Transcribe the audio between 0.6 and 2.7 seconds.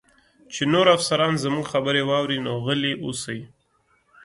نور افسران زموږ خبرې واوري، نو